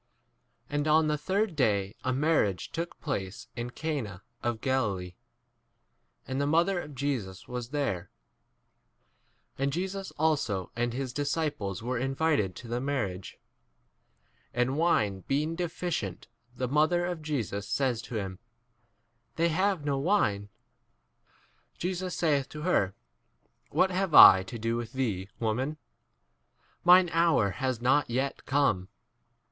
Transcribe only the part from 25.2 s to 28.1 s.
woman? 5 mine hour has not